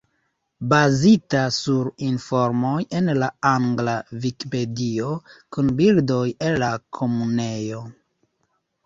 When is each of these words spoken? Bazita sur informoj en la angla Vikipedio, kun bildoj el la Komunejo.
Bazita 0.69 1.41
sur 1.57 1.89
informoj 2.07 2.79
en 2.99 3.11
la 3.23 3.27
angla 3.49 3.93
Vikipedio, 4.23 5.11
kun 5.57 5.71
bildoj 5.83 6.23
el 6.49 6.59
la 6.65 6.71
Komunejo. 7.01 7.85